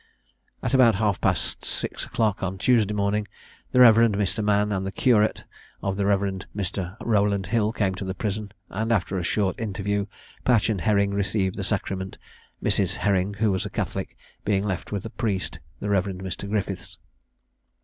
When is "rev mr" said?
3.81-4.43, 6.07-6.97, 15.91-16.49